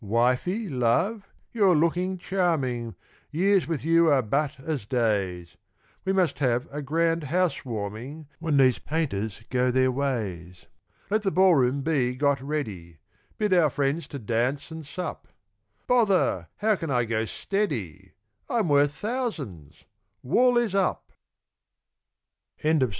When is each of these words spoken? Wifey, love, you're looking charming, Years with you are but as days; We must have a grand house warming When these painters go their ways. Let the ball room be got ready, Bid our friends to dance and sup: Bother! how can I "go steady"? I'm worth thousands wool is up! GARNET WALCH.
Wifey, 0.03 0.67
love, 0.67 1.27
you're 1.53 1.75
looking 1.75 2.17
charming, 2.17 2.95
Years 3.29 3.67
with 3.67 3.85
you 3.85 4.07
are 4.07 4.23
but 4.23 4.59
as 4.59 4.87
days; 4.87 5.57
We 6.05 6.11
must 6.11 6.39
have 6.39 6.67
a 6.71 6.81
grand 6.81 7.25
house 7.25 7.63
warming 7.63 8.25
When 8.39 8.57
these 8.57 8.79
painters 8.79 9.43
go 9.51 9.69
their 9.69 9.91
ways. 9.91 10.65
Let 11.11 11.21
the 11.21 11.29
ball 11.29 11.53
room 11.53 11.83
be 11.83 12.15
got 12.15 12.41
ready, 12.41 12.97
Bid 13.37 13.53
our 13.53 13.69
friends 13.69 14.07
to 14.07 14.17
dance 14.17 14.71
and 14.71 14.87
sup: 14.87 15.27
Bother! 15.85 16.47
how 16.57 16.75
can 16.77 16.89
I 16.89 17.05
"go 17.05 17.25
steady"? 17.25 18.13
I'm 18.49 18.69
worth 18.69 18.93
thousands 18.95 19.83
wool 20.23 20.57
is 20.57 20.73
up! 20.73 21.11
GARNET 22.63 22.81
WALCH. 22.89 22.89